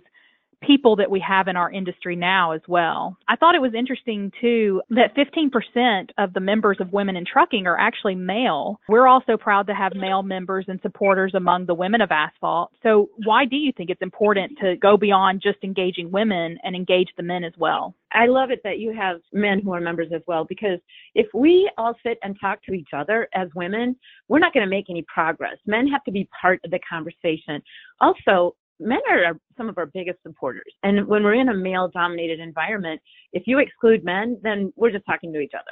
people 0.62 0.96
that 0.98 1.10
we 1.10 1.24
have 1.26 1.48
in 1.48 1.56
our 1.56 1.72
industry 1.72 2.16
now 2.16 2.52
as 2.52 2.62
well. 2.68 3.18
I 3.28 3.36
thought 3.36 3.56
it 3.56 3.62
was 3.62 3.74
interesting 3.74 4.32
too 4.42 4.82
that 4.90 5.16
15% 5.16 6.10
of 6.18 6.34
the 6.34 6.40
members 6.40 6.78
of 6.80 6.92
Women 6.92 7.16
in 7.16 7.26
Trucking 7.26 7.66
are 7.66 7.80
actually 7.80 8.16
male. 8.16 8.80
We're 8.90 9.08
also 9.08 9.38
proud 9.38 9.68
to 9.68 9.74
have 9.74 9.94
male 9.96 10.24
members 10.24 10.66
and 10.68 10.80
supporters 10.82 11.34
among 11.36 11.66
the 11.66 11.74
women 11.74 12.02
of 12.02 12.12
asphalt. 12.12 12.72
So 12.84 13.10
why 13.24 13.46
do 13.46 13.56
you 13.56 13.72
think 13.76 13.90
it's 13.90 14.02
important 14.02 14.58
to 14.62 14.76
go 14.78 14.98
beyond 14.98 15.42
just 15.42 15.60
engaging 15.64 16.12
women 16.12 16.58
and 16.64 16.76
engage 16.76 17.10
the 17.16 17.24
men 17.24 17.44
as 17.44 17.54
well? 17.58 17.96
I 18.12 18.26
love 18.26 18.50
it 18.50 18.62
that 18.64 18.80
you 18.80 18.92
have 18.94 19.22
men 19.32 19.62
who 19.62 19.74
are 19.74 19.82
members 19.82 20.10
as 20.14 20.22
well 20.28 20.44
because 20.44 20.80
if 21.14 21.28
we 21.34 21.70
all 21.78 21.94
sit 22.04 22.18
and 22.24 22.36
talk 22.40 22.64
to 22.64 22.74
each 22.74 22.90
other 22.94 23.30
as 23.34 23.50
women, 23.56 23.96
we're 24.28 24.40
not 24.40 24.54
going 24.54 24.66
to 24.66 24.70
make 24.70 24.90
any 24.90 25.06
progress. 25.14 25.58
Men 25.66 25.88
have 25.88 26.04
to 26.06 26.12
be 26.12 26.28
part 26.42 26.60
of 26.66 26.72
the 26.72 26.80
conversation. 26.90 27.62
Also, 28.02 28.56
men 28.80 29.00
are 29.10 29.38
some 29.58 29.70
of 29.70 29.78
our 29.78 29.88
biggest 29.88 30.20
supporters. 30.24 30.72
And 30.84 31.08
when 31.08 31.24
we're 31.24 31.36
in 31.36 31.50
a 31.50 31.54
male 31.54 31.90
dominated 31.94 32.40
environment, 32.40 33.02
if 33.34 33.44
you 33.46 33.60
exclude 33.60 34.04
men, 34.04 34.40
then 34.42 34.72
we're 34.76 34.92
just 34.92 35.06
talking 35.06 35.34
to 35.34 35.40
each 35.40 35.54
other. 35.54 35.72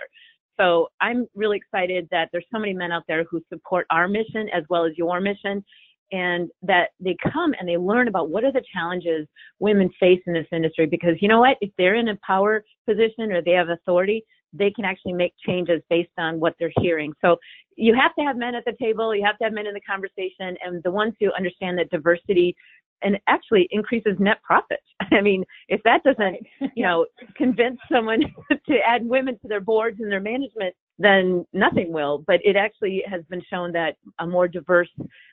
So 0.59 0.87
I'm 1.01 1.27
really 1.35 1.57
excited 1.57 2.07
that 2.11 2.29
there's 2.31 2.45
so 2.51 2.59
many 2.59 2.73
men 2.73 2.91
out 2.91 3.03
there 3.07 3.25
who 3.29 3.41
support 3.49 3.85
our 3.91 4.07
mission 4.07 4.49
as 4.53 4.63
well 4.69 4.85
as 4.85 4.97
your 4.97 5.21
mission 5.21 5.63
and 6.11 6.49
that 6.61 6.89
they 6.99 7.15
come 7.33 7.53
and 7.59 7.67
they 7.67 7.77
learn 7.77 8.07
about 8.07 8.29
what 8.29 8.43
are 8.43 8.51
the 8.51 8.63
challenges 8.73 9.27
women 9.59 9.89
face 9.99 10.21
in 10.25 10.33
this 10.33 10.47
industry 10.51 10.85
because 10.85 11.15
you 11.21 11.27
know 11.27 11.41
what 11.41 11.57
if 11.61 11.69
they're 11.77 11.95
in 11.95 12.07
a 12.09 12.17
power 12.25 12.63
position 12.87 13.31
or 13.31 13.41
they 13.41 13.51
have 13.51 13.69
authority 13.69 14.23
they 14.53 14.71
can 14.71 14.85
actually 14.85 15.11
make 15.11 15.33
changes 15.45 15.81
based 15.89 16.11
on 16.17 16.39
what 16.39 16.55
they're 16.59 16.71
hearing 16.79 17.11
so 17.21 17.35
you 17.75 17.93
have 17.93 18.15
to 18.15 18.23
have 18.23 18.37
men 18.37 18.55
at 18.55 18.63
the 18.65 18.73
table 18.81 19.13
you 19.13 19.23
have 19.23 19.37
to 19.37 19.43
have 19.43 19.53
men 19.53 19.67
in 19.67 19.73
the 19.73 19.81
conversation 19.81 20.55
and 20.65 20.81
the 20.83 20.91
ones 20.91 21.13
who 21.19 21.29
understand 21.33 21.77
that 21.77 21.89
diversity 21.89 22.55
and 23.01 23.17
actually 23.27 23.67
increases 23.71 24.15
net 24.19 24.41
profit. 24.43 24.79
I 25.11 25.21
mean, 25.21 25.43
if 25.69 25.81
that 25.83 26.03
doesn't, 26.03 26.37
you 26.75 26.83
know, 26.83 27.05
convince 27.35 27.79
someone 27.91 28.21
to 28.67 28.77
add 28.85 29.07
women 29.07 29.37
to 29.41 29.47
their 29.47 29.61
boards 29.61 29.99
and 29.99 30.11
their 30.11 30.21
management, 30.21 30.75
then 30.99 31.45
nothing 31.53 31.91
will. 31.91 32.23
But 32.25 32.39
it 32.43 32.55
actually 32.55 33.03
has 33.09 33.23
been 33.29 33.41
shown 33.49 33.71
that 33.73 33.95
a 34.19 34.27
more 34.27 34.47
diverse 34.47 34.89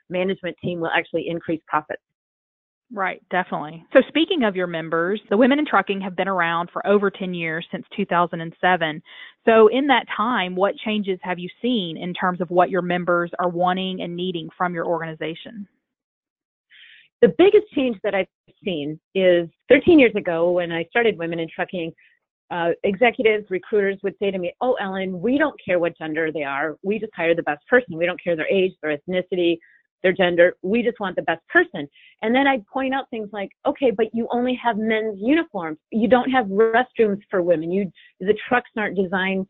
management 0.09 0.56
team 0.62 0.80
will 0.80 0.90
actually 0.94 1.28
increase 1.28 1.61
profits. 1.66 2.02
Right, 2.92 3.23
definitely. 3.30 3.85
So 3.92 4.00
speaking 4.09 4.44
of 4.44 4.54
your 4.54 4.66
members, 4.66 5.21
the 5.30 5.37
Women 5.37 5.59
in 5.59 5.66
Trucking 5.66 6.02
have 6.02 6.14
been 6.14 6.28
around 6.28 6.71
for 6.73 6.87
over 6.87 7.11
10 7.11 7.35
years 7.35 7.66
since 7.73 7.85
2007. 7.97 9.02
So 9.47 9.68
in 9.68 9.87
that 9.88 10.04
time, 10.14 10.54
what 10.54 10.76
changes 10.76 11.18
have 11.23 11.38
you 11.38 11.49
seen 11.62 11.97
in 11.97 12.14
terms 12.14 12.40
of 12.40 12.50
what 12.50 12.71
your 12.71 12.83
members 12.83 13.30
are 13.38 13.49
wanting 13.49 14.00
and 14.00 14.14
needing 14.14 14.49
from 14.56 14.75
your 14.75 14.87
organization? 14.87 15.66
The 17.23 17.35
biggest 17.38 17.71
change 17.75 17.97
that 18.04 18.14
I've 18.14 18.26
seen 18.64 19.00
is 19.14 19.49
13 19.68 19.99
years 19.99 20.14
ago 20.14 20.50
when 20.52 20.73
I 20.73 20.85
started 20.85 21.18
Women 21.18 21.38
in 21.38 21.49
Trucking, 21.54 21.92
uh, 22.50 22.71
executives, 22.83 23.47
recruiters 23.50 23.99
would 24.02 24.14
say 24.18 24.30
to 24.30 24.38
me, 24.38 24.52
Oh, 24.61 24.75
Ellen, 24.75 25.21
we 25.21 25.38
don't 25.38 25.59
care 25.64 25.78
what 25.78 25.97
gender 25.97 26.30
they 26.30 26.42
are. 26.42 26.76
We 26.83 26.99
just 26.99 27.12
hire 27.14 27.35
the 27.35 27.42
best 27.42 27.66
person. 27.68 27.97
We 27.97 28.06
don't 28.06 28.23
care 28.23 28.37
their 28.37 28.49
age, 28.49 28.73
their 28.83 28.97
ethnicity, 28.97 29.59
their 30.02 30.12
gender. 30.12 30.56
We 30.62 30.83
just 30.83 31.00
want 31.00 31.16
the 31.16 31.23
best 31.23 31.40
person. 31.49 31.88
And 32.23 32.35
then 32.35 32.47
I'd 32.47 32.66
point 32.66 32.94
out 32.94 33.09
things 33.11 33.30
like, 33.33 33.49
okay, 33.66 33.90
but 33.90 34.06
you 34.12 34.28
only 34.30 34.59
have 34.62 34.76
men's 34.76 35.18
uniforms. 35.21 35.78
You 35.90 36.09
don't 36.09 36.30
have 36.30 36.47
restrooms 36.47 37.21
for 37.30 37.42
women. 37.42 37.73
You, 37.73 37.90
the 38.21 38.37
trucks 38.49 38.71
aren't 38.76 38.97
designed 38.97 39.47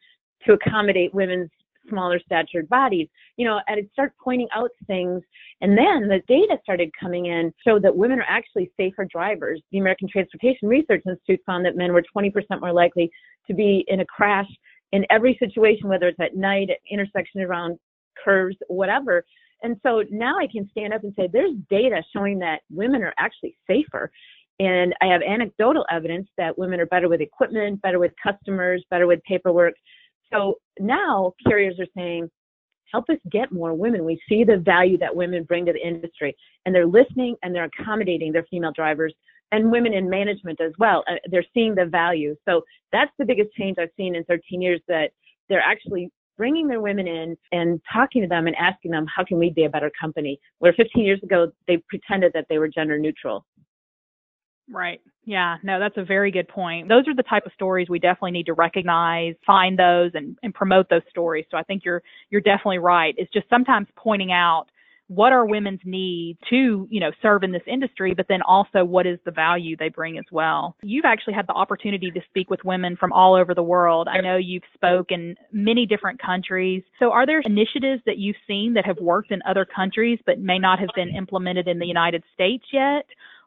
to 0.47 0.53
accommodate 0.53 1.13
women's 1.13 1.51
smaller 1.89 2.21
statured 2.25 2.69
bodies, 2.69 3.09
you 3.37 3.45
know, 3.45 3.61
and 3.67 3.79
it 3.79 3.89
started 3.93 4.15
pointing 4.23 4.49
out 4.55 4.71
things. 4.87 5.23
And 5.61 5.77
then 5.77 6.09
the 6.09 6.23
data 6.29 6.59
started 6.63 6.91
coming 6.99 7.27
in, 7.27 7.53
showed 7.67 7.83
that 7.83 7.97
women 7.97 8.19
are 8.19 8.27
actually 8.29 8.71
safer 8.77 9.05
drivers. 9.05 9.61
The 9.73 9.79
American 9.79 10.09
Transportation 10.09 10.69
Research 10.69 11.03
Institute 11.07 11.41
found 11.47 11.65
that 11.67 11.77
men 11.77 11.93
were 11.93 12.05
20% 12.17 12.33
more 12.61 12.73
likely 12.73 13.11
to 13.47 13.55
be 13.55 13.85
in 13.89 14.01
a 14.01 14.07
crash 14.07 14.49
in 14.93 15.05
every 15.11 15.37
situation, 15.41 15.89
whether 15.89 16.09
it's 16.09 16.21
at 16.21 16.37
night, 16.37 16.71
at 16.71 16.79
intersections 16.91 17.45
around 17.45 17.79
curves, 18.23 18.57
whatever. 18.69 19.25
And 19.63 19.77
so 19.83 20.05
now 20.11 20.39
I 20.39 20.47
can 20.47 20.69
stand 20.71 20.93
up 20.93 21.03
and 21.03 21.13
say 21.17 21.29
there's 21.33 21.55
data 21.71 22.03
showing 22.15 22.39
that 22.41 22.61
women 22.71 23.03
are 23.03 23.15
actually 23.19 23.57
safer. 23.67 24.11
And 24.61 24.95
I 25.01 25.07
have 25.07 25.23
anecdotal 25.23 25.85
evidence 25.91 26.29
that 26.39 26.57
women 26.57 26.79
are 26.79 26.87
better 26.87 27.09
with 27.09 27.21
equipment, 27.21 27.83
better 27.83 27.99
with 27.99 28.13
customers, 28.23 28.85
better 28.91 29.07
with 29.07 29.21
paperwork. 29.25 29.75
So 30.33 30.59
now 30.79 31.33
carriers 31.47 31.81
are 31.81 31.87
saying, 31.97 32.31
help 32.95 33.11
us 33.11 33.19
get 33.33 33.51
more 33.51 33.75
women. 33.75 34.05
We 34.05 34.21
see 34.29 34.45
the 34.45 34.57
value 34.57 34.97
that 34.99 35.15
women 35.15 35.43
bring 35.43 35.67
to 35.67 35.73
the 35.73 35.85
industry 35.85 36.37
and 36.65 36.73
they're 36.73 36.87
listening 36.87 37.35
and 37.43 37.53
they're 37.53 37.69
accommodating 37.77 38.31
their 38.31 38.47
female 38.49 38.71
drivers 38.71 39.13
and 39.51 39.73
women 39.73 39.93
in 39.93 40.09
management 40.09 40.61
as 40.61 40.71
well. 40.79 41.03
Uh, 41.11 41.15
they're 41.29 41.45
seeing 41.53 41.75
the 41.75 41.87
value. 41.87 42.37
So 42.49 42.63
that's 42.93 43.11
the 43.19 43.25
biggest 43.25 43.53
change 43.55 43.79
I've 43.81 43.89
seen 43.97 44.15
in 44.15 44.23
13 44.25 44.63
years 44.63 44.81
that 44.87 45.11
they're 45.49 45.61
actually 45.61 46.09
bringing 46.39 46.69
their 46.69 46.81
women 46.81 47.09
in 47.09 47.37
and 47.51 47.81
talking 47.93 48.23
to 48.23 48.29
them 48.29 48.47
and 48.47 48.55
asking 48.55 48.93
them, 48.93 49.07
how 49.13 49.25
can 49.25 49.39
we 49.41 49.51
be 49.51 49.65
a 49.65 49.69
better 49.69 49.91
company? 50.01 50.39
Where 50.61 50.73
15 50.73 51.05
years 51.05 51.21
ago, 51.25 51.51
they 51.67 51.83
pretended 51.89 52.33
that 52.35 52.47
they 52.49 52.59
were 52.59 52.69
gender 52.69 52.97
neutral. 52.97 53.45
Right. 54.71 55.01
Yeah. 55.25 55.57
No, 55.63 55.79
that's 55.79 55.97
a 55.97 56.05
very 56.05 56.31
good 56.31 56.49
point. 56.49 56.89
Those 56.89 57.07
are 57.09 57.15
the 57.15 57.23
type 57.23 57.47
of 57.47 57.53
stories 57.53 57.89
we 57.89 57.99
definitely 57.99 58.33
need 58.33 58.47
to 58.47 58.55
recognize, 58.55 59.35
find 59.47 59.79
those 59.79 60.13
and, 60.15 60.39
and 60.43 60.55
promote 60.55 60.89
those 60.89 61.03
stories. 61.11 61.45
So 61.51 61.57
I 61.57 61.63
think 61.63 61.85
you're 61.85 62.03
you're 62.31 62.41
definitely 62.41 62.79
right. 62.79 63.15
It's 63.17 63.33
just 63.33 63.49
sometimes 63.49 63.89
pointing 63.97 64.33
out 64.33 64.67
what 65.09 65.33
are 65.33 65.45
women's 65.45 65.81
needs 65.85 66.39
to, 66.49 66.89
you 66.91 66.99
know, 66.99 67.11
serve 67.21 67.43
in 67.43 67.53
this 67.53 67.63
industry, 67.67 68.15
but 68.15 68.27
then 68.29 68.41
also 68.43 68.85
what 68.85 69.07
is 69.07 69.19
the 69.25 69.31
value 69.31 69.77
they 69.77 69.91
bring 69.91 70.17
as 70.17 70.25
well. 70.33 70.77
You've 70.83 71.05
actually 71.05 71.35
had 71.35 71.47
the 71.47 71.53
opportunity 71.53 72.11
to 72.11 72.21
speak 72.31 72.49
with 72.49 72.65
women 72.65 72.97
from 72.97 73.13
all 73.13 73.35
over 73.35 73.55
the 73.55 73.63
world. 73.63 74.09
I 74.09 74.21
know 74.23 74.37
you've 74.37 74.63
spoke 74.73 75.11
in 75.11 75.37
many 75.53 75.85
different 75.85 76.21
countries. 76.23 76.83
So 76.99 77.13
are 77.13 77.27
there 77.27 77.41
initiatives 77.41 78.03
that 78.07 78.17
you've 78.17 78.37
seen 78.47 78.75
that 78.75 78.87
have 78.87 78.97
worked 78.99 79.31
in 79.31 79.41
other 79.47 79.67
countries 79.67 80.19
but 80.25 80.39
may 80.39 80.59
not 80.59 80.79
have 80.79 80.91
been 80.95 81.15
implemented 81.15 81.69
in 81.69 81.79
the 81.79 81.87
United 81.87 82.23
States 82.33 82.65
yet? 82.73 83.05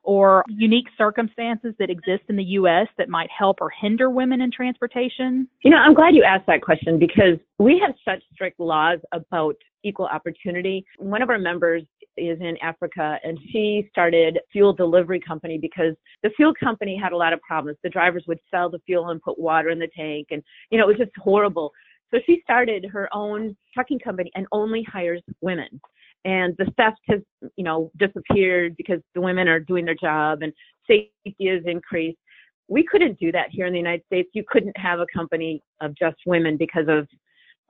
Or 0.08 0.42
unique 0.48 0.88
circumstances 0.98 1.74
that 1.78 1.90
exist 1.90 2.24
in 2.30 2.38
the 2.38 2.44
U.S. 2.44 2.88
that 2.98 3.10
might 3.10 3.30
help 3.30 3.58
or 3.60 3.70
hinder 3.70 4.10
women 4.10 4.40
in 4.40 4.50
transportation? 4.50 5.50
You 5.64 5.72
know, 5.72 5.78
I'm 5.78 5.94
glad 5.94 6.16
you 6.16 6.24
asked 6.24 6.48
that 6.48 6.62
question 6.62 6.98
because 6.98 7.38
we 7.60 7.78
have 7.86 7.94
such 8.06 8.24
strict 8.34 8.58
laws 8.58 9.00
about 9.12 9.58
equal 9.84 10.06
opportunity. 10.06 10.86
One 10.98 11.22
of 11.22 11.30
our 11.30 11.38
members 11.38 11.84
is 12.16 12.40
in 12.40 12.56
Africa 12.62 13.20
and 13.26 13.38
she 13.52 13.90
started 13.92 14.40
fuel 14.50 14.72
delivery 14.72 15.20
company 15.20 15.58
because 15.58 15.94
the 16.24 16.30
fuel 16.38 16.54
company 16.58 16.98
had 16.98 17.12
a 17.12 17.18
lot 17.18 17.34
of 17.34 17.42
problems. 17.42 17.78
The 17.84 17.90
drivers 17.90 18.24
would 18.28 18.40
sell 18.50 18.70
the 18.70 18.80
fuel 18.86 19.10
and 19.10 19.22
put 19.22 19.38
water 19.38 19.70
in 19.72 19.78
the 19.78 19.90
tank 19.94 20.28
and, 20.32 20.42
you 20.72 20.78
know, 20.78 20.86
it 20.86 20.98
was 20.98 21.06
just 21.06 21.16
horrible. 21.18 21.74
So 22.12 22.20
she 22.26 22.40
started 22.44 22.86
her 22.94 23.10
own 23.14 23.58
trucking 23.74 24.00
company 24.00 24.32
and 24.36 24.48
only 24.54 24.84
hires 24.84 25.22
women 25.42 25.82
and 26.26 26.56
the 26.58 26.66
theft 26.78 27.00
has 27.08 27.20
you 27.56 27.64
know 27.64 27.92
disappeared 27.98 28.76
because 28.78 29.00
the 29.16 29.22
women 29.22 29.48
are 29.48 29.60
doing 29.60 29.86
their 29.86 29.96
job 29.96 30.42
and 30.42 30.54
safety 30.88 31.48
has 31.48 31.64
increased. 31.66 32.18
We 32.70 32.84
couldn't 32.84 33.20
do 33.20 33.32
that 33.32 33.48
here 33.50 33.66
in 33.66 33.74
the 33.74 33.80
united 33.80 34.06
states. 34.06 34.30
You 34.34 34.44
couldn't 34.48 34.78
have 34.78 35.00
a 35.00 35.06
company 35.14 35.62
of 35.82 35.96
just 35.96 36.18
women 36.26 36.58
because 36.58 36.86
of 36.88 37.08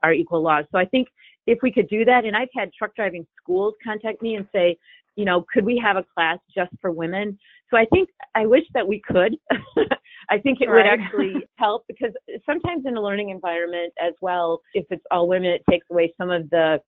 our 0.02 0.12
equal 0.12 0.42
laws. 0.42 0.64
So 0.72 0.78
i 0.78 0.84
think 0.84 1.08
if 1.46 1.58
we 1.62 1.72
could 1.72 1.88
do 1.88 2.04
that 2.04 2.24
and 2.24 2.36
i've 2.36 2.48
had 2.54 2.70
truck 2.76 2.94
driving 2.94 3.26
schools 3.40 3.74
contact 3.82 4.22
me 4.22 4.36
and 4.36 4.46
say 4.54 4.76
you 5.16 5.24
know 5.24 5.44
could 5.52 5.64
we 5.64 5.78
have 5.78 5.96
a 5.96 6.04
class 6.14 6.38
just 6.54 6.70
for 6.80 6.90
women? 6.90 7.38
So 7.70 7.76
i 7.76 7.84
think 7.92 8.08
i 8.34 8.46
wish 8.46 8.64
that 8.74 8.86
we 8.86 9.00
could. 9.00 9.36
I 10.30 10.38
think 10.38 10.60
it 10.60 10.66
right. 10.66 10.84
would 10.84 10.86
actually 10.86 11.34
help 11.56 11.84
because 11.88 12.12
sometimes 12.44 12.84
in 12.86 12.96
a 12.96 13.00
learning 13.00 13.30
environment 13.30 13.92
as 13.98 14.12
well 14.20 14.60
if 14.74 14.84
it's 14.90 15.04
all 15.10 15.26
women 15.26 15.50
it 15.50 15.62
takes 15.70 15.86
away 15.90 16.12
some 16.18 16.30
of 16.30 16.50
the 16.50 16.80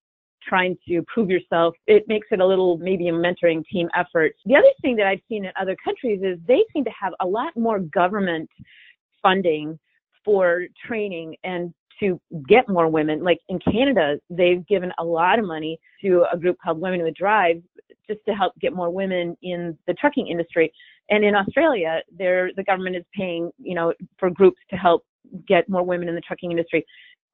trying 0.47 0.77
to 0.89 1.03
prove 1.13 1.31
yourself, 1.31 1.75
it 1.87 2.05
makes 2.09 2.29
it 2.31 2.41
a 2.41 2.47
little 2.47 2.79
maybe 2.79 3.09
a 3.09 3.13
mentoring 3.13 3.65
team 3.71 3.89
effort. 3.95 4.33
The 4.47 4.57
other 4.57 4.71
thing 4.83 4.97
that 4.97 5.07
I've 5.07 5.21
seen 5.29 5.45
in 5.45 5.53
other 5.61 5.77
countries 5.85 6.21
is 6.23 6.39
they 6.47 6.65
seem 6.73 6.85
to 6.85 6.91
have 7.01 7.13
a 7.21 7.27
lot 7.27 7.57
more 7.57 7.81
government 7.81 8.49
funding 9.23 9.79
for 10.25 10.65
training 10.87 11.37
and 11.45 11.73
to 12.01 12.21
get 12.49 12.69
more 12.69 12.89
women. 12.89 13.23
Like 13.23 13.39
in 13.49 13.59
Canada, 13.59 14.19
they've 14.31 14.67
given 14.67 14.91
a 14.99 15.05
lot 15.05 15.39
of 15.39 15.45
money 15.45 15.79
to 16.03 16.25
a 16.33 16.37
group 16.37 16.57
called 16.63 16.81
Women 16.81 17.01
Who 17.01 17.11
Drive 17.11 17.63
just 18.09 18.21
to 18.27 18.33
help 18.33 18.59
get 18.59 18.73
more 18.73 18.91
women 18.91 19.37
in 19.43 19.77
the 19.87 19.95
trucking 19.95 20.27
industry. 20.27 20.73
And 21.11 21.25
in 21.25 21.35
Australia, 21.35 22.01
there 22.17 22.51
the 22.57 22.65
government 22.65 22.97
is 22.97 23.05
paying, 23.15 23.51
you 23.59 23.75
know, 23.75 23.93
for 24.19 24.31
groups 24.31 24.61
to 24.71 24.77
help 24.77 25.05
get 25.47 25.69
more 25.69 25.83
women 25.83 26.09
in 26.09 26.15
the 26.15 26.21
trucking 26.23 26.51
industry. 26.51 26.85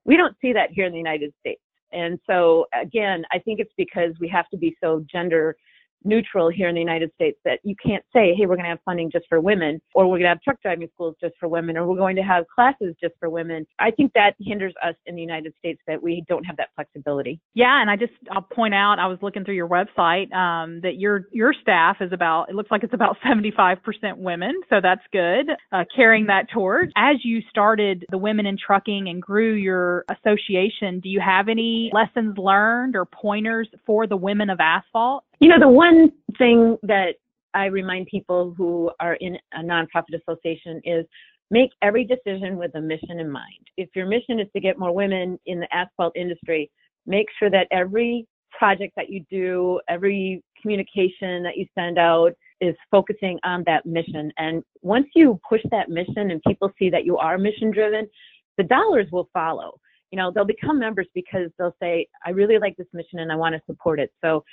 We 0.04 0.16
don't 0.16 0.36
see 0.40 0.52
that 0.52 0.70
here 0.72 0.86
in 0.86 0.92
the 0.92 0.98
United 0.98 1.32
States 1.40 1.60
And 1.96 2.18
so 2.26 2.66
again, 2.78 3.24
I 3.32 3.38
think 3.38 3.58
it's 3.58 3.72
because 3.76 4.12
we 4.20 4.28
have 4.28 4.48
to 4.50 4.58
be 4.58 4.76
so 4.82 5.04
gender 5.10 5.56
neutral 6.04 6.48
here 6.48 6.68
in 6.68 6.74
the 6.74 6.80
United 6.80 7.10
States 7.14 7.38
that 7.44 7.60
you 7.62 7.74
can't 7.84 8.04
say, 8.12 8.34
hey, 8.34 8.46
we're 8.46 8.56
going 8.56 8.64
to 8.64 8.70
have 8.70 8.78
funding 8.84 9.10
just 9.10 9.26
for 9.28 9.40
women, 9.40 9.80
or 9.94 10.06
we're 10.06 10.18
going 10.18 10.22
to 10.22 10.28
have 10.28 10.42
truck 10.42 10.60
driving 10.62 10.88
schools 10.94 11.16
just 11.20 11.34
for 11.38 11.48
women, 11.48 11.76
or 11.76 11.86
we're 11.86 11.96
going 11.96 12.16
to 12.16 12.22
have 12.22 12.44
classes 12.54 12.94
just 13.00 13.14
for 13.18 13.28
women. 13.28 13.66
I 13.78 13.90
think 13.90 14.12
that 14.14 14.34
hinders 14.40 14.74
us 14.84 14.94
in 15.06 15.14
the 15.14 15.22
United 15.22 15.52
States 15.58 15.80
that 15.86 16.02
we 16.02 16.24
don't 16.28 16.44
have 16.44 16.56
that 16.56 16.68
flexibility. 16.74 17.40
Yeah, 17.54 17.80
and 17.80 17.90
I 17.90 17.96
just 17.96 18.12
I'll 18.30 18.42
point 18.42 18.74
out 18.74 18.98
I 18.98 19.06
was 19.06 19.18
looking 19.22 19.44
through 19.44 19.54
your 19.54 19.68
website 19.68 20.32
um, 20.32 20.80
that 20.82 20.96
your 20.96 21.26
your 21.32 21.52
staff 21.60 21.96
is 22.00 22.12
about 22.12 22.48
it 22.48 22.54
looks 22.54 22.70
like 22.70 22.82
it's 22.82 22.94
about 22.94 23.16
75% 23.24 23.78
women, 24.16 24.60
so 24.70 24.76
that's 24.82 25.02
good. 25.12 25.50
Uh, 25.72 25.84
carrying 25.94 26.26
that 26.26 26.46
torch. 26.52 26.90
As 26.96 27.16
you 27.22 27.40
started 27.50 28.04
the 28.10 28.18
Women 28.18 28.46
in 28.46 28.56
Trucking 28.56 29.08
and 29.08 29.20
grew 29.20 29.54
your 29.54 30.04
association, 30.10 31.00
do 31.00 31.08
you 31.08 31.20
have 31.20 31.48
any 31.48 31.90
lessons 31.92 32.36
learned 32.38 32.96
or 32.96 33.04
pointers 33.04 33.68
for 33.84 34.06
the 34.06 34.16
women 34.16 34.50
of 34.50 34.60
asphalt? 34.60 35.24
You 35.40 35.48
know, 35.48 35.58
the 35.60 35.68
one 35.68 36.12
thing 36.38 36.78
that 36.82 37.16
I 37.54 37.66
remind 37.66 38.06
people 38.06 38.54
who 38.56 38.90
are 39.00 39.14
in 39.14 39.36
a 39.52 39.60
nonprofit 39.60 40.20
association 40.20 40.80
is 40.84 41.04
make 41.50 41.70
every 41.82 42.04
decision 42.04 42.56
with 42.56 42.74
a 42.74 42.80
mission 42.80 43.20
in 43.20 43.30
mind. 43.30 43.68
If 43.76 43.88
your 43.94 44.06
mission 44.06 44.40
is 44.40 44.48
to 44.54 44.60
get 44.60 44.78
more 44.78 44.94
women 44.94 45.38
in 45.46 45.60
the 45.60 45.68
asphalt 45.74 46.16
industry, 46.16 46.70
make 47.06 47.26
sure 47.38 47.50
that 47.50 47.68
every 47.70 48.26
project 48.50 48.94
that 48.96 49.10
you 49.10 49.24
do, 49.30 49.80
every 49.88 50.42
communication 50.60 51.42
that 51.42 51.56
you 51.56 51.66
send 51.74 51.98
out 51.98 52.32
is 52.60 52.74
focusing 52.90 53.38
on 53.44 53.62
that 53.66 53.84
mission. 53.84 54.32
And 54.38 54.62
once 54.82 55.06
you 55.14 55.38
push 55.48 55.60
that 55.70 55.90
mission 55.90 56.30
and 56.30 56.42
people 56.46 56.70
see 56.78 56.90
that 56.90 57.04
you 57.04 57.18
are 57.18 57.36
mission 57.36 57.70
driven, 57.70 58.08
the 58.56 58.64
dollars 58.64 59.06
will 59.12 59.28
follow. 59.32 59.78
You 60.10 60.18
know, 60.18 60.30
they'll 60.34 60.44
become 60.44 60.78
members 60.78 61.06
because 61.14 61.50
they'll 61.58 61.76
say, 61.80 62.06
I 62.24 62.30
really 62.30 62.58
like 62.58 62.76
this 62.76 62.86
mission 62.92 63.18
and 63.18 63.30
I 63.30 63.36
want 63.36 63.54
to 63.54 63.60
support 63.66 64.00
it. 64.00 64.10
So 64.24 64.44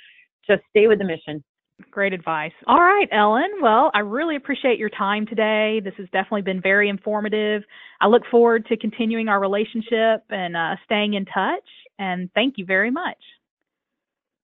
just 0.46 0.62
stay 0.70 0.86
with 0.86 0.98
the 0.98 1.04
mission. 1.04 1.42
Great 1.90 2.12
advice. 2.12 2.52
All 2.68 2.80
right, 2.80 3.08
Ellen. 3.10 3.50
Well, 3.60 3.90
I 3.94 3.98
really 4.00 4.36
appreciate 4.36 4.78
your 4.78 4.90
time 4.90 5.26
today. 5.26 5.80
This 5.82 5.94
has 5.98 6.06
definitely 6.12 6.42
been 6.42 6.60
very 6.60 6.88
informative. 6.88 7.62
I 8.00 8.06
look 8.06 8.22
forward 8.30 8.66
to 8.66 8.76
continuing 8.76 9.28
our 9.28 9.40
relationship 9.40 10.22
and 10.30 10.56
uh, 10.56 10.76
staying 10.84 11.14
in 11.14 11.24
touch. 11.24 11.64
And 11.98 12.30
thank 12.32 12.54
you 12.58 12.64
very 12.64 12.92
much. 12.92 13.18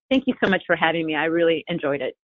Thank 0.09 0.25
you 0.27 0.33
so 0.43 0.49
much 0.49 0.63
for 0.67 0.75
having 0.75 1.05
me. 1.05 1.15
I 1.15 1.25
really 1.25 1.63
enjoyed 1.69 2.01
it. 2.01 2.17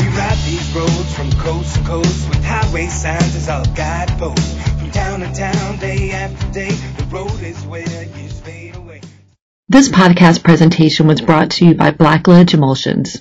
We 0.00 0.16
ride 0.16 0.38
these 0.46 0.74
roads 0.76 1.16
from 1.16 1.32
coast 1.32 1.74
to 1.74 1.82
coast 1.82 2.28
with 2.28 2.44
highway 2.44 2.86
signs 2.86 3.34
as 3.34 3.48
our 3.48 3.64
guideposts 3.74 4.71
town 4.92 5.20
to 5.20 5.32
town, 5.32 5.78
day 5.78 6.10
after 6.10 6.52
day. 6.52 6.70
The 6.70 7.04
road 7.04 7.40
is 7.42 7.64
where 7.64 7.82
years 7.86 8.40
fade 8.40 8.76
away. 8.76 9.00
This 9.68 9.88
podcast 9.88 10.44
presentation 10.44 11.06
was 11.06 11.20
brought 11.20 11.52
to 11.52 11.66
you 11.66 11.74
by 11.74 11.90
Blacklidge 11.90 12.54
Emulsions. 12.54 13.20